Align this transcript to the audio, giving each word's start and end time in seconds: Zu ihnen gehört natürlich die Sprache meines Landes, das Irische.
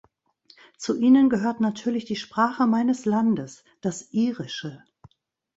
Zu 0.77 0.97
ihnen 0.99 1.29
gehört 1.29 1.59
natürlich 1.61 2.05
die 2.05 2.15
Sprache 2.15 2.65
meines 2.65 3.05
Landes, 3.05 3.63
das 3.81 4.11
Irische. 4.11 4.83